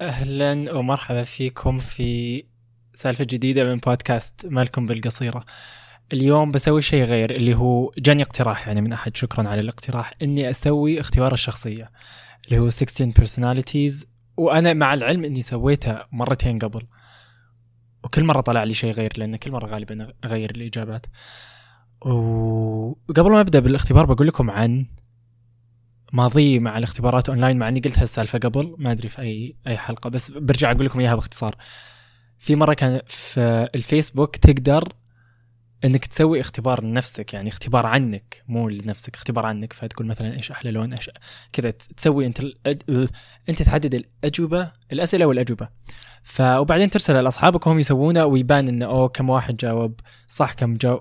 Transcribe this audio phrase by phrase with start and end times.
[0.00, 2.44] أهلا ومرحبا فيكم في
[2.94, 5.44] سالفة جديدة من بودكاست مالكم بالقصيرة.
[6.12, 9.16] اليوم بسوي شيء غير اللي هو جاني اقتراح يعني من أحد.
[9.16, 10.12] شكرا على الاقتراح.
[10.22, 11.90] إني أسوي اختبار الشخصية
[12.46, 14.06] اللي هو 16 personalities.
[14.36, 16.82] وأنا مع العلم إني سويته مرتين قبل.
[18.04, 21.06] وكل مرة طلع لي شيء غير لأن كل مرة غالبا أغير الإجابات.
[22.00, 24.86] وقبل ما أبدأ بالاختبار بقول لكم عن
[26.12, 30.10] ماضي مع الاختبارات أونلاين مع إني قلت هالسالفة قبل ما أدري في اي أي حلقة
[30.10, 31.56] بس برجع أقول لكم إياها باختصار.
[32.38, 34.92] في مرة كان في الفيسبوك تقدر
[35.84, 40.70] إنك تسوي اختبار لنفسك يعني اختبار عنك مو لنفسك اختبار عنك فتقول مثلا إيش أحلى
[40.70, 41.10] لون إيش
[41.52, 42.40] كذا تسوي أنت.
[43.48, 45.68] أنت تحدد الأجوبة الأسئلة والأجوبة.
[46.22, 51.00] ف وبعدين ترسل لأصحابك وهم يسوونه ويبان إنه أوه كم واحد جاوب صح كم جاوب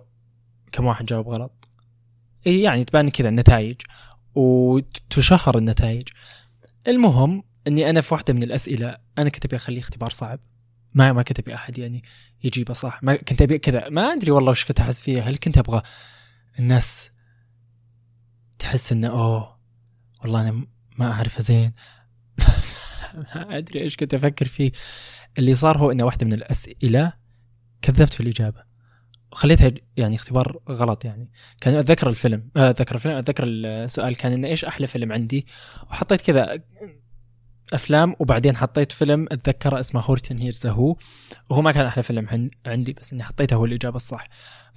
[0.71, 1.69] كم واحد جاوب غلط.
[2.45, 3.75] يعني تبان كذا النتائج.
[4.39, 6.07] وتشهر النتائج.
[6.87, 10.39] المهم إني أنا في واحدة من الأسئلة أنا كنت أبي اخليه اختبار صعب.
[10.93, 12.03] ما ما كنت أبي أحد يعني
[12.43, 13.89] يجيبه صح ما كنت أبي كذا.
[13.89, 15.21] ما أدري والله وش كنت أحس فيها.
[15.21, 15.81] هل كنت أبغى
[16.59, 17.11] الناس
[18.59, 19.59] تحس إنه أوه
[20.21, 21.73] والله أنا ما اعرفه زين.
[23.35, 24.71] ما أدري إيش كنت أفكر فيه.
[25.37, 27.13] اللي صار هو إنه واحدة من الأسئلة
[27.81, 28.68] كذبت في الإجابة.
[29.31, 31.31] وخليتها يعني اختبار غلط يعني.
[31.61, 34.15] كان أتذكر الفيلم آه، أتذكر الفيلم أتذكر السؤال.
[34.15, 35.47] كان إنه إيش أحلى فيلم عندي؟
[35.91, 36.59] وحطيت كذا
[37.73, 40.95] أفلام وبعدين حطيت فيلم أتذكره اسمه هورتن هيرز هو
[41.49, 44.27] وهو ما كان أحلى فيلم عندي بس إني حطيته هو الإجابة الصح.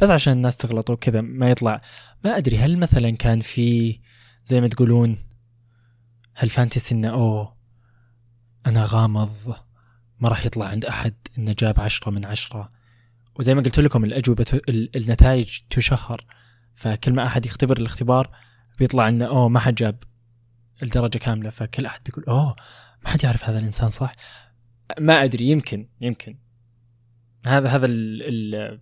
[0.00, 1.80] بس عشان الناس تغلط وكذا ما يطلع.
[2.24, 4.00] ما أدري هل مثلا كان في
[4.46, 5.18] زي ما تقولون
[6.34, 7.56] هل فانتسي إنه أوه
[8.66, 9.56] أنا غامض
[10.20, 12.72] ما راح يطلع عند أحد إنه جاب عشرة من عشرة؟
[13.38, 16.26] وزي ما قلت لكم الأجوبة النتائج تشهر.
[16.74, 18.36] فكل ما أحد يختبر الاختبار
[18.78, 20.02] بيطلع إنه أوه ما حد جاب
[20.82, 21.50] الدرجة كاملة.
[21.50, 22.56] فكل أحد بيقول أوه
[23.04, 24.12] ما حد يعرف هذا الإنسان صح؟
[25.00, 26.38] ما أدري يمكن يمكن.
[27.46, 28.80] هذا هذا ال ال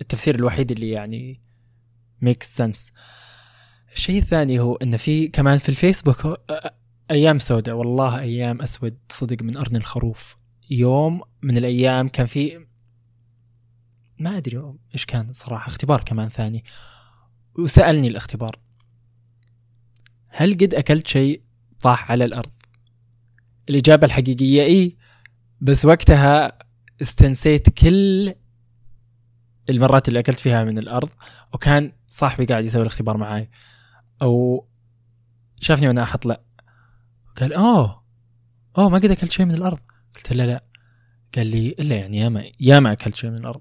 [0.00, 1.40] التفسير الوحيد اللي يعني
[2.22, 2.92] ميك سنس
[3.94, 6.40] الشيء الثاني هو ان في كمان في الفيسبوك
[7.10, 10.36] أيام سوداء والله أيام أسود صدق من ارن الخروف.
[10.70, 12.66] يوم من الأيام كان في
[14.18, 16.64] ما أدري إيش كان صراحة اختبار كمان ثاني.
[17.58, 18.58] وسألني الاختبار.
[20.28, 21.42] هل قد أكلت شيء
[21.80, 22.52] طاح على الأرض؟
[23.70, 24.96] الإجابة الحقيقية إي
[25.60, 26.58] بس وقتها
[27.02, 28.34] استنسيت كل
[29.70, 31.10] المرات اللي أكلت فيها من الأرض
[31.52, 33.50] وكان صاحبي قاعد يسوي الاختبار معاي.
[34.22, 34.66] أو
[35.60, 36.42] شافني وأنا أحط لا.
[37.36, 38.04] قال اوه
[38.78, 39.80] اوه ما قد أكلت شيء من الأرض.
[40.16, 40.64] قلت له لا.
[41.36, 43.60] قال لي إلا يعني ياما ياما أكلت شيء من الأرض.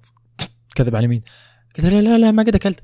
[0.75, 1.21] كذب على مين
[1.77, 2.79] قلت له لا لا ما قد أكلت.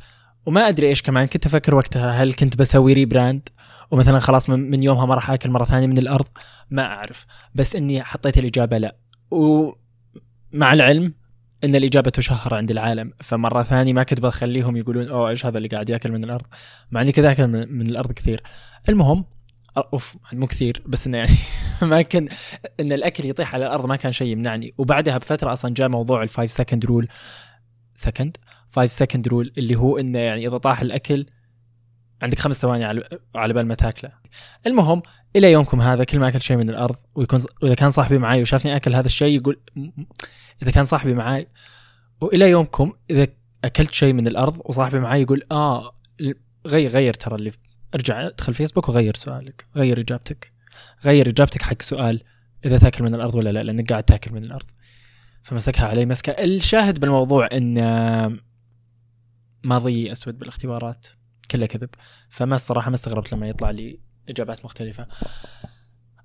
[0.45, 1.25] وما أدري إيش كمان.
[1.27, 3.49] كنت أفكر وقتها هل كنت بسوي ريبراند
[3.91, 6.27] ومثلا خلاص من يومها ما راح أكل مرة ثانية من الأرض؟
[6.69, 7.25] ما أعرف.
[7.55, 8.95] بس إني حطيت الإجابة لا.
[9.31, 11.13] ومع العلم
[11.63, 13.13] إن الإجابة تشهر عند العالم.
[13.21, 16.45] فمرة ثانية ما كنت بخليهم يقولون أوه إيش هذا اللي قاعد يأكل من الأرض؟
[16.91, 18.43] مع إني كذا أكل من الأرض كثير.
[18.89, 19.25] المهم
[19.77, 21.31] أوف مو كثير بس إنه يعني
[21.81, 22.27] ما كان
[22.79, 24.73] إن الأكل يطيح على الأرض ما كان شيء يمنعني.
[24.77, 27.07] وبعدها بفترة أصلا جاء موضوع ال five second rule
[27.95, 28.37] second
[28.69, 31.25] five second rule اللي هو إنه يعني إذا طاح الأكل
[32.21, 34.11] عندك خمس ثواني على على بال ما تاكله.
[34.67, 35.01] المهم
[35.35, 38.75] إلى يومكم هذا كل ما أكل شيء من الأرض ويكون وإذا كان صاحبي معي وشافني
[38.75, 39.59] أكل هذا الشيء يقول
[40.63, 41.47] إذا كان صاحبي معي
[42.21, 43.27] وإلى يومكم إذا
[43.63, 45.91] أكلت شيء من الأرض وصاحبي معي يقول آه
[46.67, 47.51] غير غير ترى اللي
[47.95, 50.51] ارجع ادخل فيسبوك وغير سؤالك غير إجابتك
[51.05, 52.23] غير إجابتك حق سؤال
[52.65, 54.65] إذا تاكل من الأرض ولا لا لأنك قاعد تاكل من الأرض.
[55.43, 56.31] فمسكها علي مسكة.
[56.31, 58.39] الشاهد بالموضوع إن
[59.63, 61.07] ماضي أسود بالاختبارات
[61.51, 61.89] كلها كذب.
[62.29, 63.99] فما الصراحة ما استغربت لما يطلع لي
[64.29, 65.07] إجابات مختلفة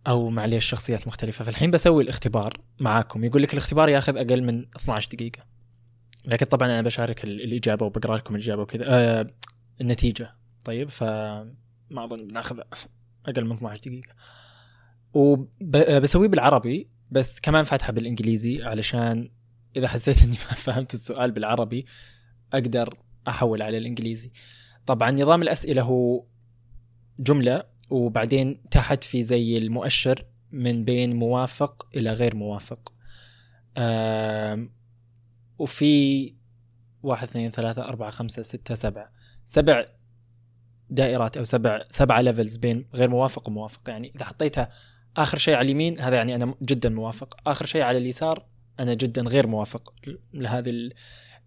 [0.07, 1.45] أو معليش شخصيات مختلفة.
[1.45, 3.25] فالحين بسوي الاختبار معاكم.
[3.25, 5.45] يقول لك الاختبار ياخذ أقل من 12 دقيقة.
[6.25, 8.85] لكن طبعا أنا بشارك الإجابة وبقرأ لكم الإجابة وكذا.
[8.89, 9.31] آه
[9.81, 10.35] النتيجة.
[10.65, 11.55] طيب فما
[11.93, 12.61] أظن بناخذ
[13.27, 14.15] أقل من 12 دقيقة.
[15.15, 19.31] وبسويه بالعربي بس كمان فاتحة بالإنجليزي علشان
[19.77, 21.87] إذا حسيت إني ما فهمت السؤال بالعربي
[22.53, 24.33] أقدر أحول على الإنجليزي.
[24.87, 26.25] طبعا نظام الأسئلة هو
[27.19, 32.93] جملة وبعدين تحت في زي المؤشر من بين موافق إلى غير موافق.
[35.59, 36.35] وفي
[37.03, 39.13] واحد اثنين ثلاثة أربعة خمسة ستة سبعة.
[39.45, 39.87] سبع
[40.91, 43.91] دائرات أو سبع سبعة ليفلز بين غير موافق وموافق.
[43.91, 44.69] يعني إذا حطيتها
[45.17, 47.37] آخر شيء على اليمين هذا يعني أنا جدا موافق.
[47.47, 48.47] آخر شيء على اليسار
[48.81, 49.95] أنا جدا غير موافق
[50.35, 50.91] لهذه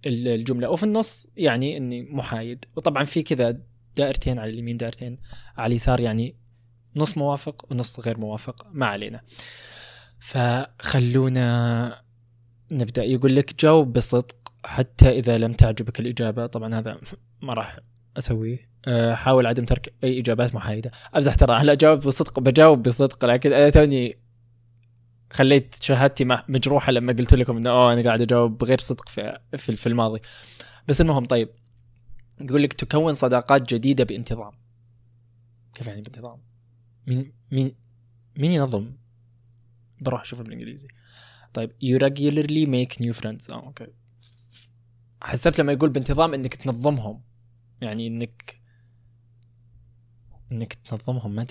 [0.06, 0.70] الجملة.
[0.70, 3.60] وفي النص يعني إني محايد وطبعا في كذا
[3.96, 5.18] دائرتين على اليمين دائرتين
[5.58, 6.00] على اليسار.
[6.00, 6.36] يعني
[6.96, 8.68] نص موافق ونص غير موافق.
[8.72, 9.22] ما علينا.
[10.20, 12.02] فخلونا
[12.72, 13.04] نبدأ.
[13.04, 14.36] يقول لك جاوب بصدق
[14.66, 16.46] حتى إذا لم تعجبك الإجابة.
[16.46, 17.00] طبعا هذا
[17.42, 17.80] ما راح
[18.18, 18.60] أسويه.
[18.88, 20.92] أه، حاول عدم ترك أي إجابات محايدة.
[21.16, 24.18] امزح ترى هلا أجاوب بصدق بجاوب بصدق لكن أنا توني
[25.32, 29.88] خليت شهادتي مجروحة لما قلت لكم إنه أوه أنا قاعد أجاوب بغير صدق في في
[29.88, 30.20] الماضي.
[30.88, 31.50] بس المهم طيب.
[32.42, 34.52] يقول لك تكون صداقات جديدة بانتظام.
[35.74, 36.42] كيف يعني بانتظام؟
[37.08, 37.76] مين مين
[38.38, 38.92] مين ينظم؟
[40.02, 40.88] بروح أشوف بالإنجليزي.
[41.54, 43.54] طيب you regularly make new friends.
[43.54, 43.88] أوكي.
[45.22, 47.22] حسبت لما يقول بانتظام إنك تنظمهم.
[47.82, 48.62] يعني إنك
[50.52, 51.36] إنك تنظمهم.
[51.36, 51.46] ما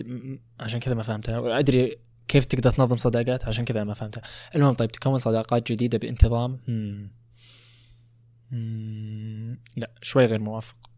[0.61, 1.59] عشان كذا ما فهمتها.
[1.59, 4.23] أدري كيف تقدر تنظم صداقات عشان كذا ما فهمتها.
[4.55, 7.11] المهم طيب تكون صداقات جديدة بانتظام؟ مم.
[8.51, 9.59] مم.
[9.77, 10.91] لا شوي غير موافق.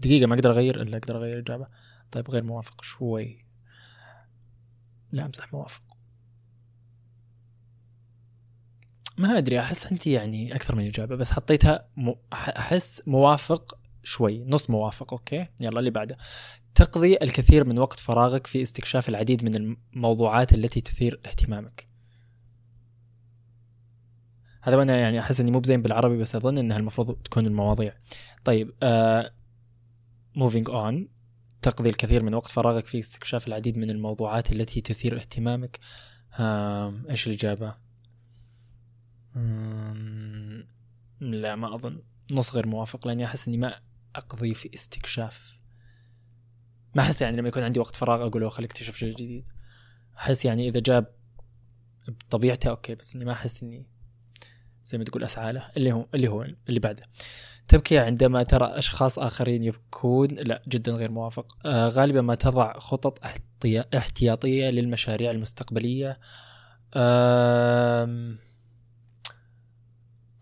[0.00, 1.66] دقيقة ما أقدر أغير إلا أقدر أغير الاجابه
[2.12, 3.44] طيب غير موافق شوي.
[5.12, 5.82] لا امزح موافق.
[9.18, 12.12] ما أدري أحس أنت يعني أكثر من إجابة بس حطيتها م...
[12.32, 16.16] أحس موافق شوي نص موافق أوكي؟ يلا اللي بعده.
[16.74, 21.88] تقضي الكثير من وقت فراغك في استكشاف العديد من الموضوعات التي تثير اهتمامك.
[24.62, 27.94] هذا وأنا يعني أحس إني مو بزين بالعربي بس أظن إنها المفروض تكون المواضيع.
[28.44, 28.74] طيب
[30.36, 31.08] moving uh, on
[31.62, 35.80] تقضي الكثير من وقت فراغك في استكشاف العديد من الموضوعات التي تثير اهتمامك.
[36.32, 36.40] uh,
[37.10, 37.74] إيش الإجابة؟
[41.20, 42.02] لا ما أظن.
[42.30, 43.74] نص غير موافق لأني أحس إني ما
[44.16, 45.58] أقضي في استكشاف.
[46.94, 49.48] ما أحس يعني لما يكون عندي وقت فراغ أقول خليك اكتشف شيء جديد.
[50.18, 51.06] أحس يعني إذا جاب
[52.08, 53.86] بطبيعته أوكي بس إني ما أحس إني
[54.84, 55.70] زي ما تقول أسعى له.
[55.76, 57.02] اللي هو اللي هو اللي بعده.
[57.68, 61.46] تبكي عندما ترى أشخاص آخرين يبكون؟ لا جدا غير موافق.
[61.66, 63.20] آه غالبا ما تضع خطط
[63.94, 66.18] احتياطية للمشاريع المستقبلية.
[66.94, 68.36] آه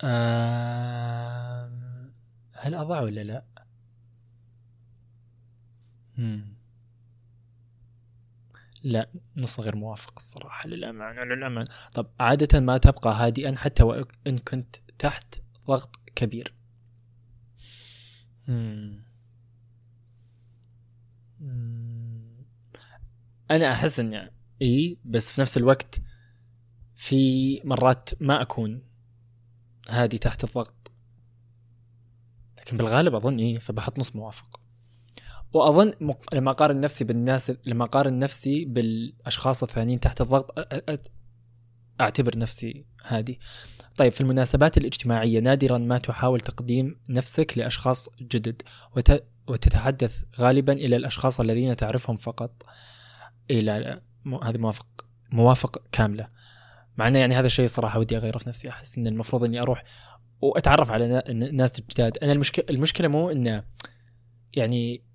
[0.03, 1.71] آه
[2.53, 3.45] هل أضع ولا لا؟
[8.83, 11.67] لا نص غير موافق الصراحة للأمانة للأمانة.
[11.95, 15.35] طب عادة ما تبقى هادئا حتى وإن كنت تحت
[15.67, 16.55] ضغط كبير.
[23.51, 24.31] أنا أحس إني
[24.63, 26.01] إي بس في نفس الوقت
[26.95, 28.83] في مرات ما أكون
[29.89, 30.91] هادي تحت الضغط.
[32.59, 34.60] لكن بالغالب أظن إيه فبحط نص موافق.
[35.53, 36.35] وأظن مق...
[36.35, 40.93] لما أقارن نفسي بالناس لما أقارن نفسي بالأشخاص الثانيين تحت الضغط أ...
[40.93, 40.99] أ...
[42.01, 43.41] أعتبر نفسي هادي.
[43.97, 48.63] طيب في المناسبات الاجتماعية نادرا ما تحاول تقديم نفسك لأشخاص جدد
[48.97, 49.25] وت...
[49.49, 52.63] وتتحدث غالبا إلى الأشخاص الذين تعرفهم فقط
[53.51, 54.01] إلى
[54.43, 54.87] هذه موافق
[55.33, 56.29] موافق كاملة.
[56.97, 59.85] مع انه يعني هذا الشيء صراحة ودي أغيره في نفسي أحس إن المفروض إني أروح
[60.41, 62.19] وأتعرف على ناس جداد.
[62.19, 63.65] أنا المشكلة المشكلة مو إنه
[64.53, 65.10] يعني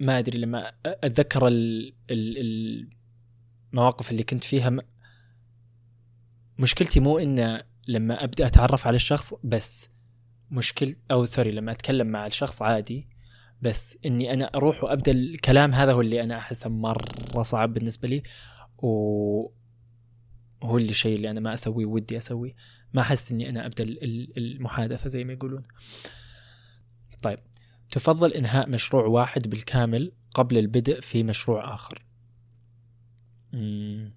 [0.00, 1.48] ما أدري لما أتذكر
[2.10, 2.90] المواقف
[4.10, 4.76] اللي كنت فيها
[6.58, 9.88] مشكلتي مو إنه لما أبدأ أتعرف على الشخص بس
[10.50, 13.08] مشكل أو سوري لما أتكلم مع الشخص عادي
[13.62, 18.22] بس إني أنا أروح وأبدأ الكلام هذا هو اللي أنا أحسه مرة صعب بالنسبة لي
[18.78, 19.60] و
[20.62, 22.54] هو اللي الشيء اللي أنا ما أسويه ودي أسويه.
[22.92, 23.84] ما أحس إني أنا أبدأ
[24.36, 25.62] المحادثة زي ما يقولون.
[27.22, 27.38] طيب.
[27.90, 32.04] تفضل إنهاء مشروع واحد بالكامل قبل البدء في مشروع آخر.
[33.52, 34.14] مم.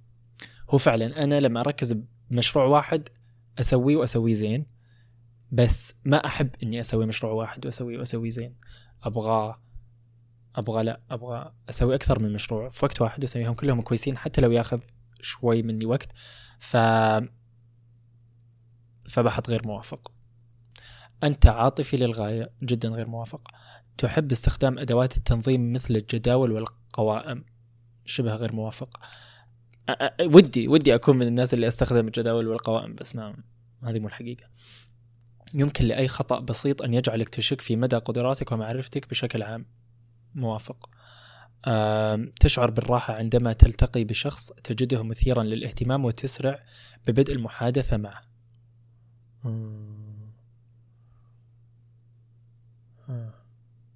[0.69, 1.93] هو فعلا أنا لما أركز
[2.29, 3.09] بمشروع واحد
[3.59, 4.65] أسويه وأسويه زين
[5.51, 8.55] بس ما أحب إني أسوي مشروع واحد وأسويه وأسويه زين.
[9.03, 9.59] أبغى
[10.55, 14.51] أبغى لا أبغى أسوي أكثر من مشروع في وقت واحد وأسويهم كلهم كويسين حتى لو
[14.51, 14.79] ياخذ
[15.21, 16.09] شوي مني وقت
[16.59, 16.77] ف
[19.09, 20.11] فبحط غير موافق.
[21.23, 23.47] أنت عاطفي للغاية جدا غير موافق.
[23.97, 27.45] تحب استخدام أدوات التنظيم مثل الجداول والقوائم.
[28.05, 28.99] شبه غير موافق.
[30.21, 33.35] ودي ودي أكون من الناس اللي أستخدم الجداول والقوائم بس ما
[33.83, 34.47] هذه مو الحقيقة.
[35.55, 39.65] يمكن لأي خطأ بسيط أن يجعلك تشك في مدى قدراتك ومعرفتك بشكل عام.
[40.35, 40.89] موافق.
[42.39, 46.63] تشعر بالراحة عندما تلتقي بشخص تجده مثيرا للاهتمام وتسرع
[47.07, 48.21] ببدء المحادثة معه.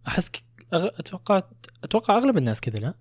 [0.07, 0.31] أحس
[0.73, 1.43] أتوقع
[1.83, 2.93] أتوقع أغلب الناس كذا لا؟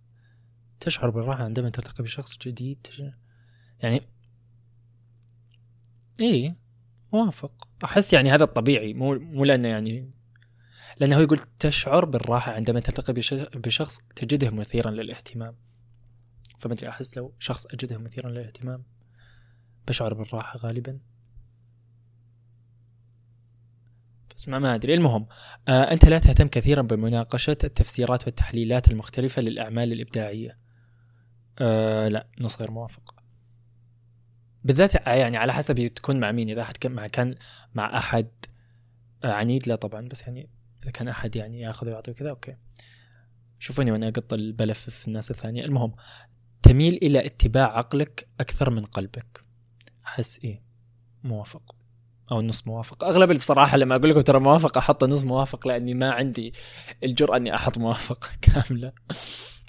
[0.80, 3.14] تشعر بالراحة عندما تلتقي بشخص جديد تشعر...
[3.80, 4.00] يعني
[6.20, 6.56] إيه
[7.12, 7.68] موافق.
[7.84, 10.10] أحس يعني هذا الطبيعي مو مو لأنه يعني
[11.00, 15.56] لأنه يقول تشعر بالراحة عندما تلتقي بش- بشخص تجده مثيرا للاهتمام.
[16.58, 18.84] فما أدري أحس لو شخص أجده مثيرا للاهتمام
[19.88, 20.98] بشعر بالراحة غالبا.
[24.36, 24.94] بس ما ما أدري.
[24.94, 25.26] المهم
[25.68, 30.58] آه أنت لا تهتم كثيرا بمناقشة التفسيرات والتحليلات المختلفة للأعمال الإبداعية.
[31.58, 33.14] آه لا نص غير موافق.
[34.64, 36.50] بالذات يعني على حسب تكون مع مين.
[36.50, 37.34] إذا كان مع كان
[37.74, 38.28] مع أحد
[39.24, 40.50] آه عنيد لا طبعا بس يعني
[40.82, 42.56] إذا كان أحد يعني يأخذ ويعطي وكذا أوكي.
[43.58, 45.64] شوفوني وأنا أقط البلف في الناس الثانية.
[45.64, 45.94] المهم
[46.62, 49.44] تميل إلى اتباع عقلك أكثر من قلبك.
[50.04, 50.62] أحس إيه
[51.24, 51.74] موافق.
[52.32, 53.04] أو نص موافق.
[53.04, 56.54] أغلب الصراحة لما أقول لكم ترى موافق أحط نص موافق لأني ما عندي
[57.04, 58.92] الجرأة إني أحط موافق كاملة.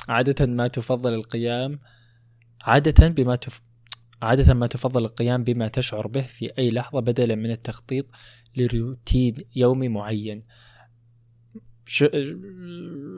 [0.09, 1.79] عادة ما تفضل القيام
[2.61, 3.61] عادة بما تف...
[4.21, 8.05] عادة ما تفضل القيام بما تشعر به في أي لحظة بدلا من التخطيط
[8.55, 10.43] لروتين يومي معين.
[11.85, 12.03] ش...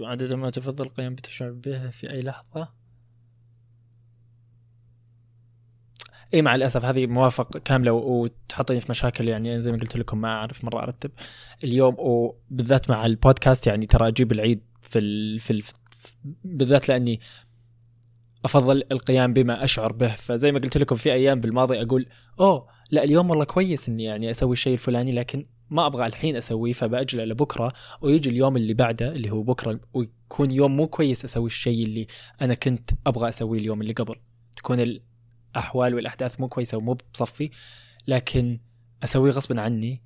[0.05, 2.78] عادة ما تفضل القيام بتشعر به في أي لحظة.
[6.33, 10.27] اي مع الأسف هذه موافق كاملة وتحطني في مشاكل يعني زي ما قلت لكم ما
[10.27, 11.12] أعرف مرة أرتب
[11.63, 11.95] اليوم.
[12.00, 15.63] وبالذات مع البودكاست يعني ترى أجيب العيد في ال في ال
[16.43, 17.19] بالذات لأني
[18.45, 20.15] أفضل القيام بما أشعر به.
[20.15, 22.05] فزي ما قلت لكم في أيام بالماضي أقول
[22.39, 26.74] أوه لا اليوم والله كويس إني يعني أسوي الشيء الفلاني لكن ما أبغى الحين أسويه
[26.74, 27.71] فبأجله لبكرة
[28.01, 32.07] ويجي اليوم اللي بعده اللي هو بكرة ويكون يوم مو كويس أسوي الشيء اللي
[32.41, 34.15] أنا كنت أبغى أسويه اليوم اللي قبل.
[34.55, 34.79] تكون
[35.51, 37.51] الاحوال والأحداث مو كويسة ومو بصفي
[38.08, 38.60] لكن
[39.03, 40.01] أسويه غصبا عني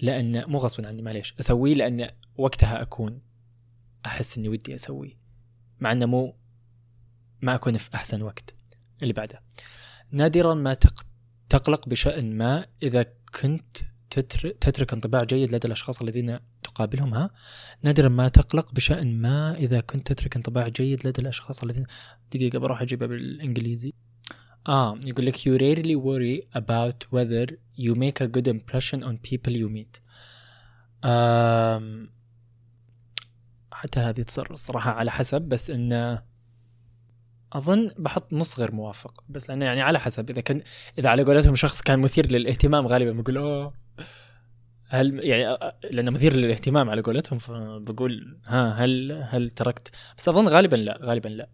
[0.00, 3.20] لأن مو غصبا عني معليش أسويه لأن وقتها أكون
[4.06, 5.18] أحس إني ودي أسويه
[5.80, 6.34] مع إنه مو
[7.42, 8.54] ما أكون في أحسن وقت
[9.02, 9.42] اللي بعده.
[10.10, 11.06] نادرا ما تق...
[11.48, 13.06] تقلق بشأن ما إذا
[13.40, 13.76] كنت
[14.10, 14.50] تتر...
[14.50, 17.30] تترك انطباع جيد لدى الأشخاص الذين تقابلهم ها؟
[17.82, 21.86] نادرا ما تقلق بشأن ما إذا كنت تترك انطباع جيد لدى الأشخاص الذين
[22.32, 23.92] دقيقة بروح أجيبها بالإنجليزي.
[24.68, 29.52] آه يقول لك you rarely worry about whether you make a good impression on people
[29.52, 30.00] you meet.
[31.04, 32.10] آم...
[33.72, 36.22] حتى هذه تصير الصراحة على حسب بس إنه
[37.52, 39.24] أظن بحط نص غير موافق.
[39.28, 40.62] بس لأنه يعني على حسب إذا كان
[40.98, 43.74] إذا على قولتهم شخص كان مثير للاهتمام غالبا بقول أوه.
[44.88, 45.58] هل يعني
[45.90, 51.28] لأنه مثير للاهتمام على قولتهم فبقول ها هل هل تركت؟ بس أظن غالبا لا غالبا
[51.28, 51.48] لا.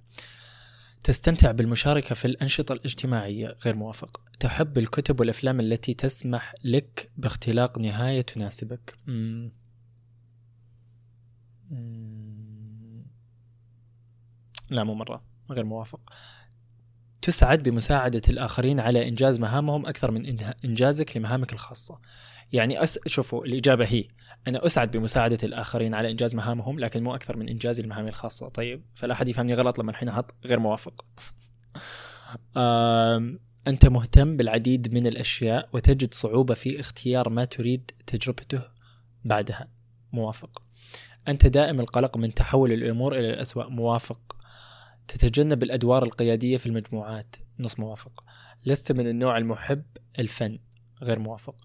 [1.04, 4.20] تستمتع بالمشاركة في الأنشطة الاجتماعية غير موافق.
[4.40, 8.94] تحب الكتب والأفلام التي تسمح لك باختلاق نهاية تناسبك.
[9.06, 9.52] مم.
[14.70, 15.24] لا مو مرة.
[15.50, 16.00] غير موافق.
[17.22, 21.98] تسعد بمساعدة الآخرين على إنجاز مهامهم أكثر من إنجازك لمهامك الخاصة.
[22.52, 22.98] يعني أس...
[23.06, 24.04] شوفوا الإجابة هي.
[24.48, 28.48] أنا أسعد بمساعدة الآخرين على إنجاز مهامهم لكن مو أكثر من إنجازي لمهامي الخاصة.
[28.48, 31.04] طيب فلا أحد يفهمني غلط لما الحين أحط غير موافق.
[33.66, 38.62] أنت مهتم بالعديد من الأشياء وتجد صعوبة في اختيار ما تريد تجربته
[39.24, 39.68] بعدها.
[40.12, 40.62] موافق.
[41.28, 43.68] أنت دائم القلق من تحول الأمور إلى الأسوأ.
[43.68, 44.36] موافق.
[45.08, 47.36] تتجنب الأدوار القيادية في المجموعات.
[47.58, 48.24] نص موافق.
[48.66, 49.82] لست من النوع المحب
[50.18, 50.58] الفن.
[51.02, 51.56] غير موافق.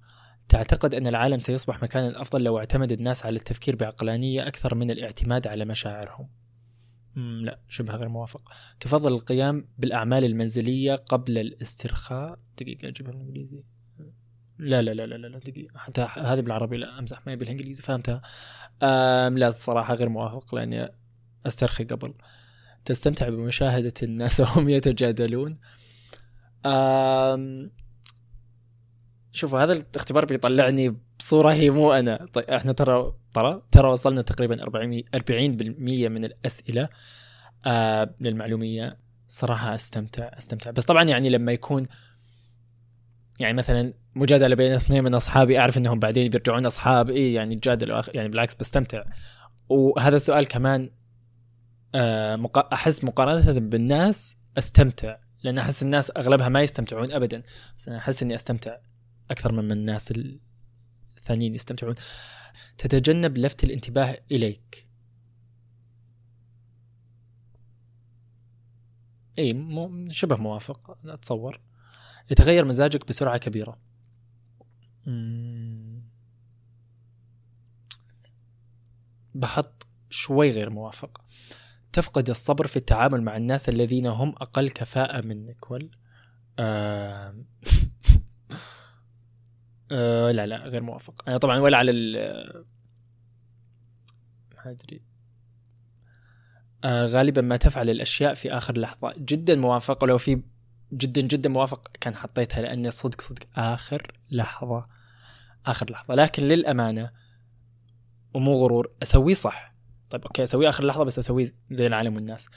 [0.50, 5.48] تعتقد أن العالم سيصبح مكانا أفضل لو اعتمد الناس على التفكير بعقلانية أكثر من الاعتماد
[5.48, 6.30] على مشاعرهم؟
[7.16, 8.52] لا شبه غير موافق.
[8.80, 12.40] تفضل القيام بالأعمال المنزلية قبل الاسترخاء.
[12.58, 13.64] دقيقة أجيبها بالإنجليزي.
[14.60, 15.78] لا لا لا لا لا دقيقة.
[15.78, 17.84] حتى هذه بالعربي لا أمزح ما بالإنجليزي.
[17.84, 18.22] فهمتها.
[18.84, 20.90] أم لا الصراحة غير موافق لأني
[21.46, 22.14] أسترخي قبل.
[22.86, 25.60] تستمتع بمشاهدة الناس وهم يتجادلون.
[26.66, 27.72] أم
[29.38, 32.26] شوفوا هذا الاختبار بيطلعني بصورة هي مو أنا.
[32.34, 35.20] طيب إحنا ترى ترى ترى وصلنا تقريبا 40 40%
[36.10, 36.90] من الأسئلة
[37.66, 38.98] آه للمعلومية.
[39.28, 40.72] صراحة أستمتع أستمتع.
[40.72, 41.88] بس طبعا يعني لما يكون
[43.40, 47.10] يعني مثلا مجادلة بين اثنين من أصحابي أعرف أنهم بعدين بيرجعون أصحاب.
[47.10, 49.04] إيه يعني تجادلوا يعني بالعكس بستمتع.
[49.70, 50.90] وهذا السؤال كمان
[51.96, 57.42] آه أحس مقارنة بالناس أستمتع لأن أحس الناس أغلبها ما يستمتعون ابدا.
[57.78, 58.78] بس أنا أحس إني أستمتع.
[59.32, 60.14] أكثر من الناس
[61.18, 61.96] الثانيين يستمتعون.
[62.78, 64.88] تتجنب لفت الانتباه إليك.
[69.40, 71.62] إي مو شبه موافق أتصور.
[72.32, 73.80] يتغير مزاجك بسرعة كبيرة.
[79.36, 81.22] بحط شوي غير موافق.
[81.94, 85.72] تفقد الصبر في التعامل مع الناس الذين هم أقل كفاءة منك.
[85.72, 85.92] وال
[86.60, 87.36] آه...
[89.92, 91.30] آه لا لا غير موافق.
[91.30, 92.14] أنا طبعا ولا على ال
[94.56, 95.02] ما أدري.
[96.84, 99.14] آه غالبا ما تفعل الأشياء في آخر لحظة.
[99.18, 100.42] جدا موافق ولو في
[100.94, 104.86] جدا جدا موافق كان حطيتها لاني صدق صدق آخر لحظة
[105.66, 106.16] آخر لحظة.
[106.16, 107.12] لكن للأمانة
[108.34, 109.76] ومو غرور أسويه صح.
[110.10, 112.50] طيب أوكي أسويه آخر لحظة بس أسويه زي العالم والناس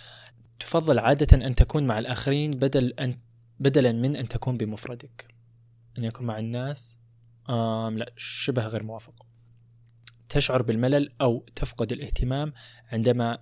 [0.61, 3.19] تفضل عادة أن تكون مع الآخرين بدل أن
[3.61, 5.35] بدلا من أن تكون بمفردك.
[5.99, 7.00] أن يكون مع الناس
[7.51, 9.27] آم لا شبه غير موافق.
[10.29, 12.53] تشعر بالملل أو تفقد الاهتمام
[12.93, 13.39] عندما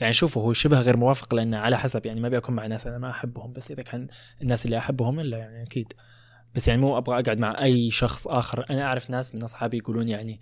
[0.00, 2.86] يعني شوفوا هو شبه غير موافق لأنه على حسب يعني ما ابي اكون مع ناس
[2.86, 4.08] أنا ما أحبهم بس إذا كان
[4.42, 5.92] الناس اللي أحبهم إلا يعني أكيد.
[6.54, 8.66] بس يعني مو أبغى أقعد مع أي شخص آخر.
[8.70, 10.40] أنا أعرف ناس من أصحابي يقولون يعني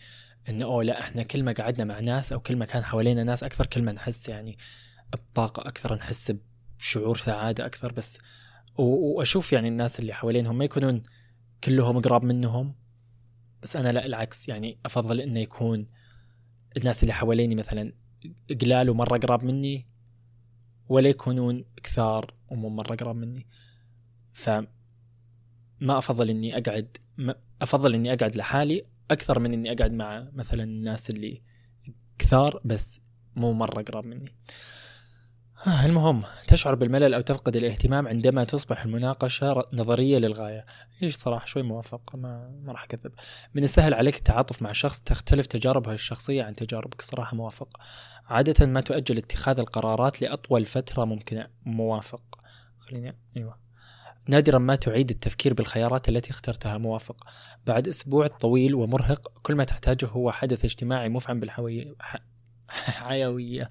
[0.49, 3.45] انه أوه لا إحنا كل ما قعدنا مع ناس أو كل ما كان حوالينا ناس
[3.45, 4.59] أكثر كل ما نحس يعني
[5.13, 6.33] بطاقة أكثر نحس
[6.79, 7.93] بشعور سعادة أكثر.
[7.93, 8.19] بس
[8.79, 11.03] وأشوف يعني الناس اللي حوالينهم ما يكونون
[11.65, 12.75] كلهم قراب منهم
[13.63, 15.87] بس أنا لا العكس يعني أفضل إنه يكون
[16.77, 17.93] الناس اللي حواليني مثلا
[18.63, 19.87] قلال ومرة قراب مني
[20.89, 23.47] ولا يكونون كثار ومو مرة قراب مني.
[24.33, 24.51] ف
[25.81, 26.97] ما أفضل إني أقعد
[27.63, 31.43] أفضل إني أقعد لحالي أكثر من إني أقعد مع مثلا الناس اللي
[32.19, 33.01] كثار بس
[33.37, 34.35] مو مرة قراب مني.
[35.67, 40.67] المهم تشعر بالملل أو تفقد الاهتمام عندما تصبح المناقشة نظرية للغاية.
[41.03, 43.13] إيش صراحة؟ شوي موافق ما, ما راح أكذب.
[43.55, 47.69] من السهل عليك التعاطف مع شخص تختلف تجاربه الشخصية عن تجاربك صراحة موافق.
[48.27, 52.39] عادة ما تؤجل اتخاذ القرارات لأطول فترة ممكنة موافق.
[52.79, 53.59] خليني أيوة.
[54.29, 57.17] نادرا ما تعيد التفكير بالخيارات التي اخترتها موافق.
[57.67, 61.95] بعد أسبوع طويل ومرهق كل ما تحتاجه هو حدث اجتماعي مفعم بالحيوية
[62.69, 63.71] حيوية.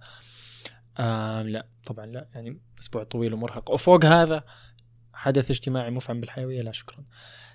[0.98, 3.72] آه لا طبعا لا يعني أسبوع طويل ومرهق.
[3.72, 4.44] وفوق هذا
[5.14, 7.04] حدث اجتماعي مفعم بالحيوية لا شكرا.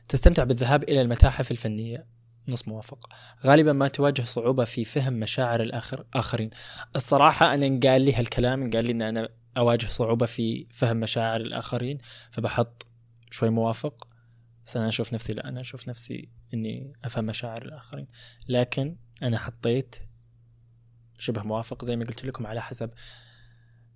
[0.09, 2.07] تستمتع بالذهاب إلى المتاحف الفنية؟
[2.49, 2.99] نص موافق.
[3.47, 6.51] غالبا ما تواجه صعوبة في فهم مشاعر الآخر آخرين.
[6.97, 11.99] الصراحة أنا قال لي هالكلام قال لي إن أنا أواجه صعوبة في فهم مشاعر الآخرين
[12.31, 12.87] فبحط
[13.31, 14.09] شوي موافق
[14.67, 18.07] بس أنا أشوف نفسي لا أنا أشوف نفسي إني أفهم مشاعر الآخرين.
[18.49, 19.97] لكن أنا حطيت
[21.19, 22.91] شبه موافق زي ما قلت لكم على حسب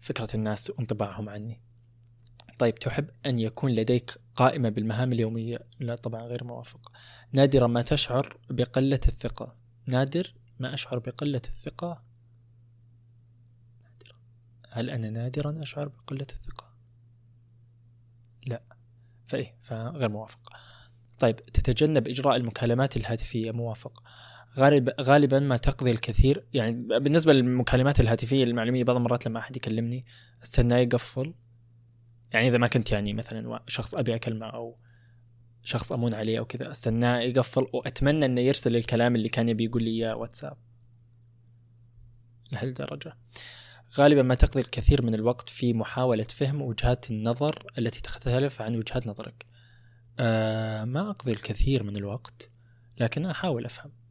[0.02, 1.60] فكرة الناس وانطباعهم عني.
[2.58, 6.92] طيب تحب أن يكون لديك قائمة بالمهام اليومية؟ لا طبعا غير موافق.
[7.32, 9.56] نادرا ما تشعر بقلة الثقة.
[9.86, 12.02] نادر ما أشعر بقلة الثقة.
[14.70, 16.74] هل أنا نادرا أشعر بقلة الثقة؟
[18.46, 18.62] لا.
[19.26, 20.56] فإيه فغير موافق.
[21.18, 24.02] طيب تتجنب إجراء المكالمات الهاتفية؟ موافق.
[24.58, 26.46] غالب غالبا ما تقضي الكثير.
[26.54, 30.04] يعني بالنسبة للمكالمات الهاتفية المعلوميه بعض المرات لما أحد يكلمني
[30.42, 31.34] استناه يقفل.
[32.32, 34.76] يعني إذا ما كنت يعني مثلا شخص أبي أكلمه أو
[35.64, 37.66] شخص أمون عليه أو كذا استناه يقفل.
[37.72, 40.56] وأتمنى إنه يرسل الكلام اللي كان يبي يقول لي إياه واتساب.
[42.52, 43.16] لهالدرجة.
[43.98, 49.06] غالبا ما تقضي الكثير من الوقت في محاولة فهم وجهات النظر التي تختلف عن وجهات
[49.06, 49.46] نظرك.
[50.18, 52.50] أه ما أقضي الكثير من الوقت
[52.98, 54.01] لكن أحاول أفهم.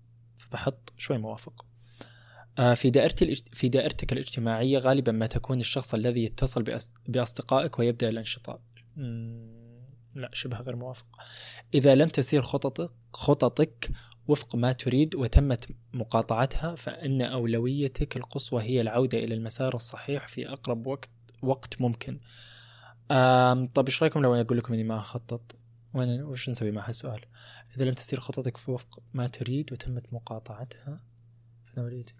[0.51, 1.65] بحط شوي موافق.
[2.59, 8.61] آه، في دائرتي في دائرتك الاجتماعية غالبا ما تكون الشخص الذي يتصل بأصدقائك ويبدأ الانشطاء.
[10.15, 11.05] لا شبه غير موافق.
[11.73, 13.91] إذا لم تسير خططك خططك
[14.27, 20.87] وفق ما تريد وتمت مقاطعتها فإن أولويتك القصوى هي العودة إلى المسار الصحيح في أقرب
[20.87, 21.09] وقت
[21.41, 22.19] وقت ممكن.
[23.73, 25.55] طب إيش رأيكم لو أقول لكم إني ما أخطط؟
[25.93, 27.25] وين وش نسوي مع هالسؤال
[27.75, 31.04] إذا لم تسير خطتك في وفق ما تريد وتمت مقاطعتها
[31.65, 32.15] فنوريتك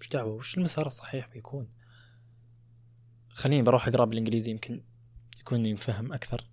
[0.00, 1.68] وش دعوة؟ وش المسار الصحيح بيكون؟
[3.28, 4.82] خليني بروح أقرأ بالإنجليزي يمكن
[5.40, 6.44] يكون ينفهم أكثر.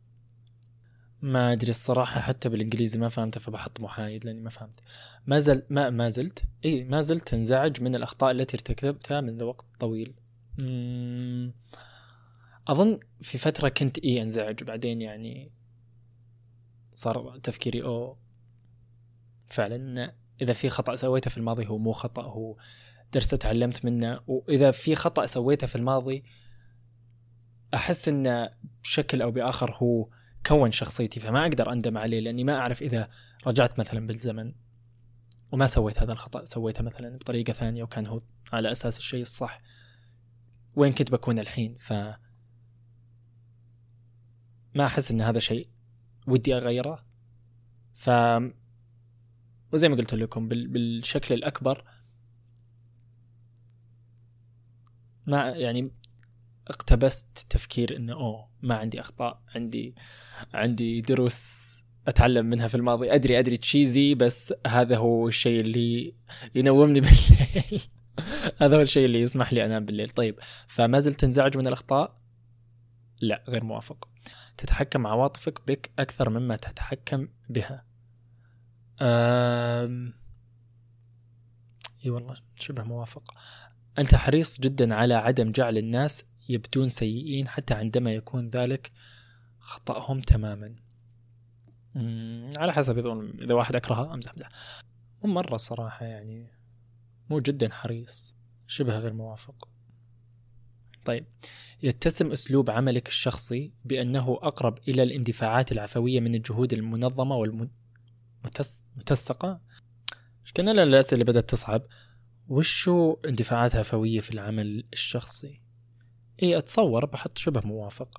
[1.22, 4.80] ما أدري الصراحة حتى بالإنجليزي ما فهمته فبحط محايد لأني ما فهمت.
[5.28, 9.66] ما زل ما ما زلت؟ إي ما زلت تنزعج من الأخطاء التي ارتكبتها منذ وقت
[9.80, 10.14] طويل.
[10.62, 11.54] مم...
[12.68, 15.52] أظن في فترة كنت اي أنزعج وبعدين يعني
[16.94, 18.18] صار تفكيري أو
[19.50, 22.58] فعلا إذا في خطأ سويته في الماضي هو مو خطأ هو
[23.14, 24.20] درس تعلمت منه.
[24.28, 26.24] وإذا في خطأ سويته في الماضي
[27.74, 28.50] أحس إنه
[28.84, 30.10] بشكل أو بآخر هو
[30.46, 33.10] كون شخصيتي فما أقدر أندم عليه لأني ما أعرف إذا
[33.48, 34.54] رجعت مثلا بالزمن
[35.52, 38.22] وما سويت هذا الخطأ سويته مثلا بطريقة ثانية وكان هو
[38.54, 39.62] على أساس الشيء الصح.
[40.76, 41.94] وين كنت بكون الحين؟ ف
[44.76, 45.68] ما أحس إن هذا شيء
[46.28, 47.06] ودي أغيره.
[47.94, 48.10] ف
[49.74, 51.84] وزي ما قلت لكم بالشكل الأكبر
[55.26, 55.92] ما يعني
[56.68, 59.96] اقتبست تفكير إنه أوه ما عندي أخطاء عندي
[60.54, 61.66] عندي دروس
[62.08, 63.16] أتعلم منها في الماضي.
[63.16, 66.14] أدري أدري تشيزي بس هذا هو الشيء اللي
[66.56, 67.82] ينومني بالليل.
[68.58, 70.10] هذا هو الشيء اللي يسمح لي أنام بالليل.
[70.10, 72.25] طيب فما زلت تنزعج من الأخطاء؟
[73.28, 74.10] لا غير موافق.
[74.58, 77.86] تتحكم عواطفك بك أكثر مما تتحكم بها.
[79.02, 80.14] أم...
[82.06, 83.34] إي والله شبه موافق.
[83.98, 88.92] أنت حريص جدا على عدم جعل الناس يبدون سيئين حتى عندما يكون ذلك
[89.60, 90.76] خطأهم تماما.
[92.58, 92.98] على حسب
[93.44, 94.50] اذا واحد اكرهه أمزح أمزح.
[95.24, 96.52] مو مره الصراحه يعني
[97.30, 98.36] مو جدا حريص
[98.68, 99.68] شبه غير موافق.
[101.06, 101.26] طيب.
[101.84, 107.36] يتسم أسلوب عملك الشخصي بأنه أقرب إلى الاندفاعات العفوية من الجهود المنظمة
[108.44, 109.60] والمتسقه
[110.54, 111.82] كان الأسئلة اللي بدأت تصعب؟
[112.48, 115.62] وشو اندفاعات عفوية في العمل الشخصي؟
[116.44, 118.18] اي أتصور بحط شبه موافق.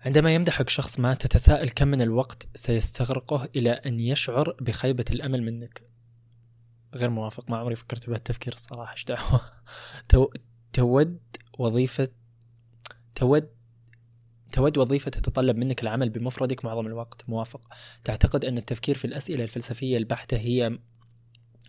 [0.00, 5.82] عندما يمدحك شخص ما تتساءل كم من الوقت سيستغرقه إلى أن يشعر بخيبة الأمل منك.
[6.94, 9.40] غير موافق ما عمري فكرت بهالتفكير الصراحة إيش دعوة؟
[10.08, 10.28] تو...
[10.72, 11.20] تود
[11.58, 12.08] وظيفة
[13.14, 13.56] تود
[14.52, 17.28] تود وظيفة تتطلب منك العمل بمفردك معظم الوقت.
[17.28, 17.60] موافق.
[18.04, 20.78] تعتقد أن التفكير في الأسئلة الفلسفية البحتة هي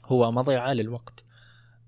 [0.05, 1.23] هو مضيعة للوقت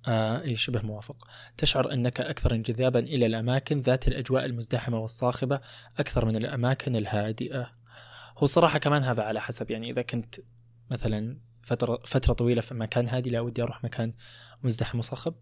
[0.08, 1.28] آه شبه موافق.
[1.58, 5.62] تشعر أنك أكثر انجذابا إلى الأماكن ذات الأجواء المزدحمة والصاخبة
[5.98, 7.72] أكثر من الأماكن الهادئة.
[8.38, 9.72] هو صراحة كمان هذا على حسب.
[9.72, 10.36] يعني إذا كنت
[10.92, 14.14] مثلا فترة فترة طويلة في مكان هادي لا ودي أروح مكان
[14.64, 15.36] مزدحم وصاخب.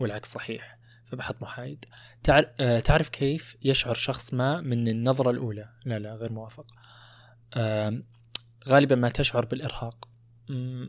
[0.00, 1.84] والعكس صحيح فبحط محايد.
[2.30, 6.66] آه، تعرف كيف يشعر شخص ما من النظرة الأولى؟ لا لا غير موافق.
[8.68, 10.08] غالبا ما تشعر بالإرهاق.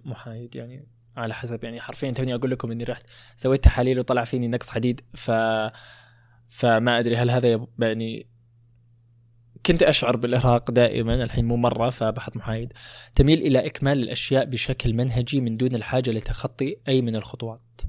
[0.06, 3.06] محايد يعني على حسب يعني حرفيا توني أقول لكم إني رحت
[3.36, 5.32] سويت تحاليل وطلع فيني نقص حديد ف
[6.50, 8.28] فما أدري هل هذا يعني
[9.66, 12.74] كنت أشعر بالإرهاق دائما الحين مو مرة فبحط محايد.
[13.16, 17.82] تميل إلى إكمال الأشياء بشكل منهجي من دون الحاجة لتخطي أي من الخطوات.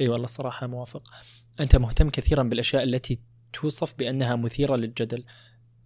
[0.00, 1.02] إي والله الصراحه موافق.
[1.60, 3.18] أنت مهتم كثيرا بالأشياء التي
[3.52, 5.24] توصف بأنها مثيرة للجدل.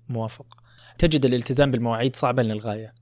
[0.08, 0.62] موافق.
[0.98, 2.94] تجد الالتزام بالمواعيد صعبا للغاية.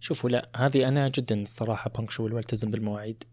[0.00, 3.24] شوفوا لا هذه أنا جدا الصراحة punctual والتزم بالمواعيد.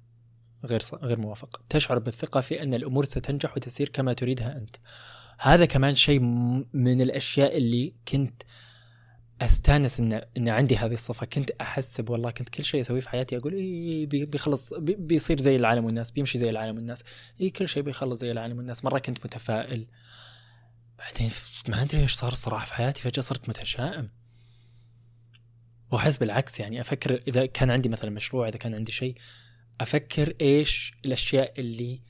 [0.66, 1.62] غير غير موافق.
[1.70, 4.76] تشعر بالثقة في أن الأمور ستنجح وتسير كما تريدها أنت.
[5.40, 6.20] هذا كمان شيء
[6.74, 8.44] من الأشياء اللي كنت
[9.42, 11.26] أستأنس ان إن عندي هذه الصفة.
[11.26, 15.86] كنت أحسب والله كنت كل شيء أسويه في حياتي أقول اي بيخلص بيصير زي العالم
[15.86, 17.04] والناس بيمشي زي العالم والناس.
[17.42, 18.86] اي كل شيء بيخلص زي العالم والناس.
[18.86, 19.88] مرة كنت متفائل.
[21.00, 21.32] بعدين
[21.70, 24.10] ما أدري إيش صار الصراحة في حياتي فجأة صرت متشائم.
[25.92, 29.16] وأحس بالعكس يعني أفكر إذا كان عندي مثلا مشروع إذا كان عندي شيء
[29.82, 32.02] أفكر إيش الأشياء اللي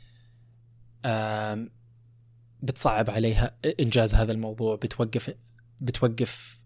[2.61, 5.35] بتصعب عليها إنجاز هذا الموضوع بتوقف
[5.81, 6.58] بتوقف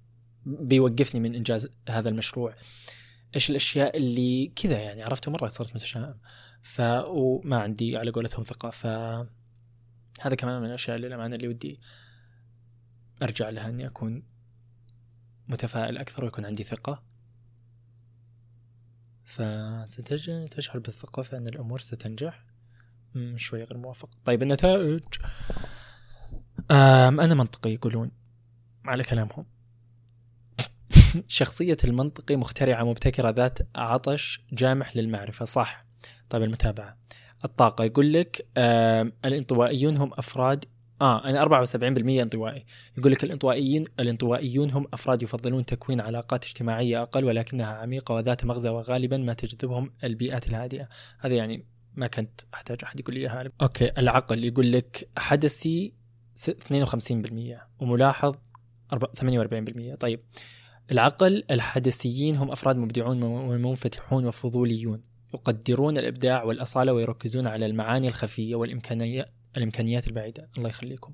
[0.45, 2.55] بيوقفني من إنجاز هذا المشروع.
[3.35, 6.19] إيش الأشياء اللي كذا يعني عرفت مرة صرت متشائم.
[6.61, 8.69] ف وما عندي على قولتهم ثقة.
[8.69, 8.85] ف
[10.21, 11.79] هذا كمان من الأشياء اللي للأمانة اللي ودي
[13.21, 14.23] أرجع لها إني أكون
[15.47, 17.03] متفائل أكثر ويكون عندي ثقة.
[19.25, 22.45] فستشعر بالثقة في أن الأمور ستنجح.
[23.35, 24.09] شوي غير موافق.
[24.25, 25.01] طيب النتائج.
[26.71, 28.11] أنا منطقي يقولون
[28.85, 29.45] على كلامهم.
[31.27, 35.85] شخصية المنطقي مخترعة مبتكرة ذات عطش جامح للمعرفة صح؟
[36.29, 36.97] طيب المتابعة.
[37.45, 38.47] الطاقة يقول لك
[39.25, 40.65] الانطوائيون هم أفراد
[41.01, 42.65] آه أنا 74% انطوائي.
[42.97, 48.69] يقول لك الانطوائيين الانطوائيون هم أفراد يفضلون تكوين علاقات اجتماعية أقل ولكنها عميقة وذات مغزى
[48.69, 50.87] وغالبا ما تجذبهم البيئات الهادئة.
[51.19, 53.49] هذا يعني ما كنت أحتاج أحد يقول لي إياها.
[53.61, 55.93] أوكي العقل يقول لك حدثي
[56.35, 56.51] 52%
[57.79, 58.35] وملاحظ
[58.95, 60.19] 48% طيب
[60.91, 69.29] العقل الحدثيين هم أفراد مبدعون ومنفتحون وفضوليون يقدرون الإبداع والأصالة ويركزون على المعاني الخفية والامكانيات
[69.57, 70.49] الإمكانيات البعيدة.
[70.57, 71.13] الله يخليكم.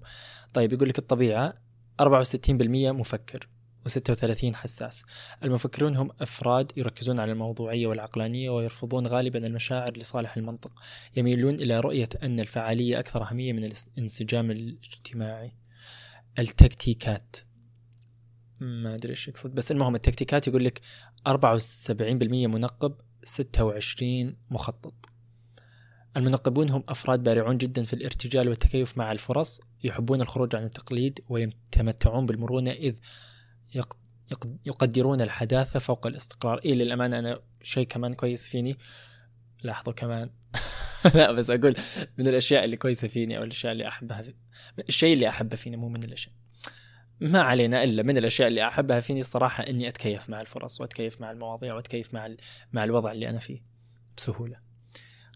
[0.54, 1.54] طيب يقول لك الطبيعة
[2.02, 3.50] 64% مفكر
[3.90, 5.04] و36 حساس.
[5.44, 10.72] المفكرون هم أفراد يركزون على الموضوعية والعقلانية ويرفضون غالبا المشاعر لصالح المنطق
[11.18, 13.64] يميلون إلى رؤية أن الفعالية أكثر أهمية من
[13.98, 15.52] الانسجام الاجتماعي.
[16.40, 17.36] التكتيكات.
[18.60, 20.82] ما أدري إيش يقصد بس المهم التكتيكات يقول لك
[21.30, 21.32] 74%
[22.22, 25.10] منقب 26 مخطط.
[26.18, 32.26] المنقبون هم أفراد بارعون جدا في الارتجال والتكيف مع الفرص يحبون الخروج عن التقليد ويتمتعون
[32.26, 32.96] بالمرونة إذ
[34.66, 36.58] يقدرون الحداثة فوق الاستقرار.
[36.66, 38.78] إيه للأمانة أنا شيء كمان كويس فيني.
[39.64, 40.30] لاحظوا كمان.
[41.16, 41.76] لا بس أقول
[42.18, 44.34] من الأشياء اللي كويسة فيني أو الأشياء اللي أحبها في...
[44.90, 46.34] الشيء اللي أحبه فيني مو من الأشياء.
[47.22, 51.32] ما علينا إلا من الأشياء اللي أحبها فيني الصراحه إني أتكيف مع الفرص وأتكيف مع
[51.32, 52.28] المواضيع وأتكيف مع
[52.74, 53.62] مع الوضع اللي أنا فيه
[54.18, 54.60] بسهولة.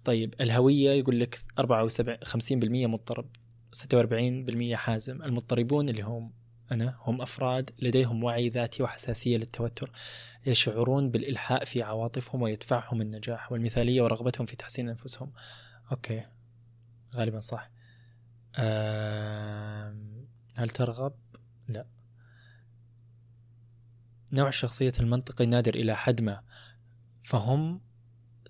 [0.05, 3.29] طيب الهوية يقول لك 74 50% مضطرب
[3.73, 6.33] 46% حازم، المضطربون اللي هم
[6.71, 9.91] أنا هم أفراد لديهم وعي ذاتي وحساسية للتوتر
[10.45, 15.31] يشعرون بالإلحاء في عواطفهم ويدفعهم النجاح والمثالية ورغبتهم في تحسين أنفسهم.
[15.91, 16.23] أوكي
[17.15, 17.71] غالبا صح.
[20.55, 21.13] هل ترغب
[21.67, 21.85] لا.
[24.31, 26.43] نوع الشخصية المنطقي نادر إلى حد ما
[27.23, 27.81] فهم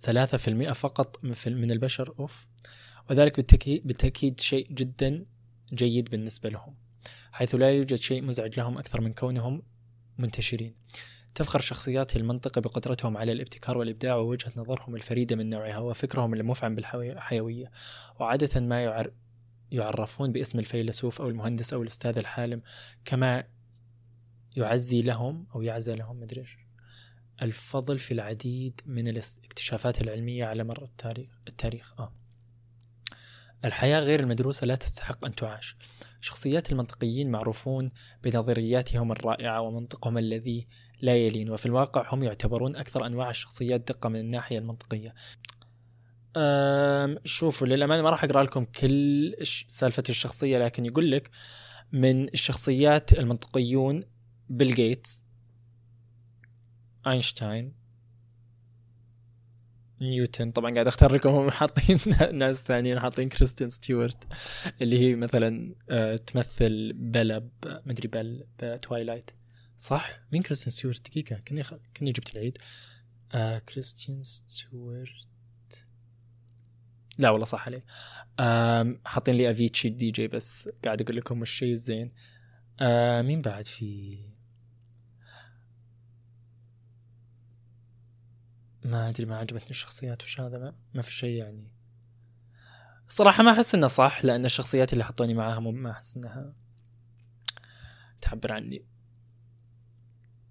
[0.01, 2.47] ثلاثة في المئة فقط من البشر أوف.
[3.09, 5.25] وذلك بالتأكيد شيء جدا
[5.73, 6.75] جيد بالنسبة لهم
[7.31, 9.63] حيث لا يوجد شيء مزعج لهم أكثر من كونهم
[10.17, 10.75] منتشرين.
[11.35, 17.71] تفخر شخصيات المنطقة بقدرتهم على الابتكار والإبداع ووجهة نظرهم الفريدة من نوعها وفكرهم المفعم بالحيوية
[18.19, 19.13] وعادة ما
[19.73, 22.61] يعرفون باسم الفيلسوف أو المهندس أو الأستاذ الحالم
[23.05, 23.43] كما
[24.55, 26.45] يعزي لهم أو يعزى لهم مدري
[27.41, 32.13] الفضل في العديد من الاكتشافات العلمية على مر التاريخ التاريخ آه.
[33.65, 35.75] الحياة غير المدروسة لا تستحق أن تعاش
[36.21, 37.91] شخصيات المنطقيين معروفون
[38.23, 40.67] بنظرياتهم الرائعة ومنطقهم الذي
[41.01, 45.13] لا يلين وفي الواقع هم يعتبرون أكثر أنواع الشخصيات دقة من الناحية المنطقية
[47.25, 49.35] شوفوا للأمانة ما راح أقرأ لكم كل
[49.67, 51.29] سالفة الشخصية لكن يقول لك
[51.91, 54.03] من الشخصيات المنطقيون
[54.49, 55.23] بيل جيتس
[57.07, 57.73] أينشتاين
[60.01, 60.51] نيوتن.
[60.51, 61.97] طبعا قاعد أختار لكم هم حاطين
[62.39, 64.27] ناس ثانيين حاطين كريستين ستيوارت
[64.81, 67.49] اللي هي مثلا آه، تمثل بيلا
[67.85, 69.31] مدري بيل بتوايلايت
[69.77, 71.73] صح؟ مين كريستين ستيوارت؟ دقيقة كني خ...
[71.97, 72.57] كني جبت العيد.
[73.31, 75.32] آه كريستين ستيوارت.
[77.17, 77.85] لا والله صح عليه
[79.05, 82.11] حاطين لي افيتشي دي جي بس قاعد أقول لكم الشيء الزين.
[83.21, 84.19] مين بعد في؟
[88.85, 91.73] ما أدري ما عجبتني الشخصيات وش هذا؟ ما, ما في شيء يعني.
[93.07, 96.55] صراحة ما أحس إنه صح لأن الشخصيات اللي حطوني معاها ما أحس إنها
[98.21, 98.85] تعبر عني.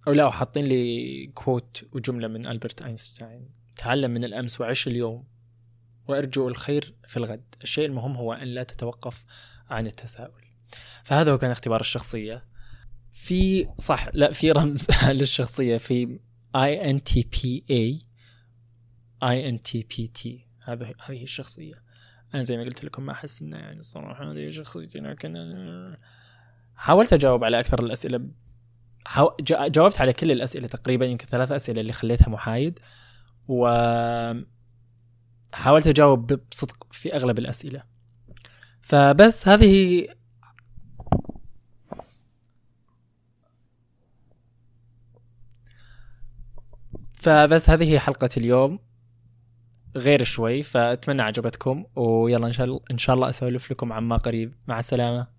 [0.09, 3.51] أو لا حاطين لي كوت وجملة من ألبرت أينشتاين.
[3.77, 5.32] تعلم من الأمس وعيش اليوم.
[6.09, 7.55] وأرجو الخير في الغد.
[7.62, 9.25] الشيء المهم هو أن لا تتوقف
[9.71, 10.43] عن التساؤل.
[11.05, 12.45] فهذا هو كان اختبار الشخصية.
[13.12, 15.79] في صح لا في رمز للشخصية.
[15.79, 16.19] في
[16.57, 18.03] اي ان تي بي اي
[19.23, 21.75] اي ان تي بي تي هذا هذه الشخصية.
[22.35, 25.35] أنا زي ما قلت لكم ما أحس انه يعني الصراحة هذه شخصيتي لكن
[26.77, 28.29] حاولت أجاوب على أكثر الأسئلة.
[29.07, 29.37] حاو...
[29.41, 32.79] جاوبت على كل الأسئلة تقريبا يمكن ثلاث أسئلة اللي خليتها محايد.
[33.49, 33.67] و
[35.53, 37.83] حاولت أجاوب بصدق في أغلب الأسئلة.
[38.83, 40.07] فبس هذه
[47.15, 48.79] فبس هذه هي حلقة اليوم.
[49.97, 54.55] غير شوي فأتمنى عجبتكم ويلا إن شاء الله إن شاء الله أسولف لكم عما قريب.
[54.67, 55.32] مع السلامة.